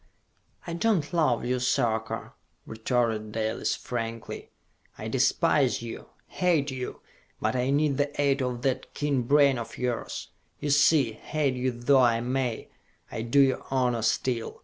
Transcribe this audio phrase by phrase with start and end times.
[0.65, 2.33] "I do not love you, Sarka!"
[2.65, 4.49] retorted Dalis frankly.
[4.97, 6.07] "I despise you!
[6.25, 7.01] Hate you!
[7.39, 10.29] But I need the aid of that keen brain of yours!
[10.59, 12.69] You see, hate you though I may,
[13.11, 14.59] I do you honor still.